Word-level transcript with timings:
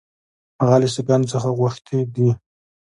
هغه 0.61 0.75
له 0.81 0.87
سیکهانو 0.95 1.31
څخه 1.33 1.47
غوښتي 1.59 1.99
دي. 2.15 2.29